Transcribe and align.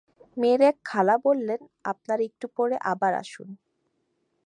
মেয়ের 0.37 0.61
এক 0.61 0.77
খালা 0.85 1.15
বললেন, 1.25 1.59
আপনারা 1.83 2.21
একটু 2.29 2.45
পরে 2.57 2.75
আবার 2.91 3.11
আসুন। 3.15 3.49